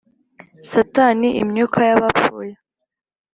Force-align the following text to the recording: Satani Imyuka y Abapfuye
Satani 0.71 1.29
Imyuka 1.41 1.79
y 1.89 1.91
Abapfuye 1.95 2.53